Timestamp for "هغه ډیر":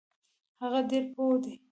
0.61-1.03